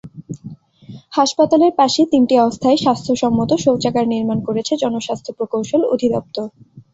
হাসপাতালের 1.13 1.73
পাশে 1.77 2.01
তিনটি 2.11 2.35
অস্থায়ী 2.39 2.77
স্বাস্থ্যসম্মত 2.77 3.51
শৌচাগার 3.63 4.05
নির্মাণ 4.07 4.39
করেছে 4.47 4.73
জনস্বাস্থ্য 4.83 5.31
প্রকৌশল 5.37 5.81
অধিদপ্তর 5.93 6.45
সদর। 6.47 6.79